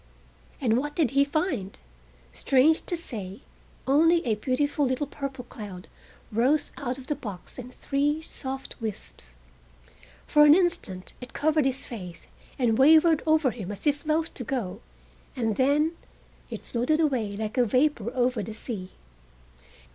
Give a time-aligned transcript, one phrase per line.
[0.59, 1.77] And what did he find?
[2.33, 3.41] Strange to say
[3.85, 5.87] only a beautiful little purple cloud
[6.31, 9.35] rose out of the box in three soft wisps.
[10.25, 12.25] For an instant it covered his face
[12.57, 14.81] and wavered over him as if loath to go,
[15.35, 15.91] and then
[16.49, 18.89] it floated away like vapor over the sea.